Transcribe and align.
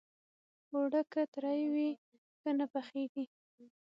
اوړه 0.73 1.01
که 1.11 1.21
ترۍ 1.33 1.61
وي، 1.73 1.89
ښه 2.39 2.51
نه 2.59 2.65
پخېږي 2.73 3.25